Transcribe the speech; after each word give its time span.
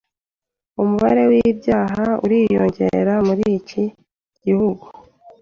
Umubare 0.81 1.23
w'ibyaha 1.31 2.05
uriyongera 2.25 3.13
muri 3.27 3.43
iki 3.57 3.83
gihugu 4.43 4.85